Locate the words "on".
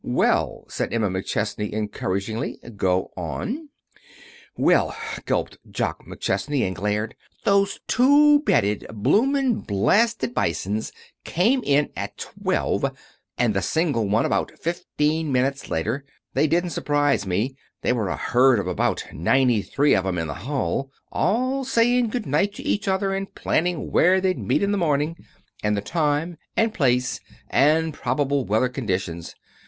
3.15-3.69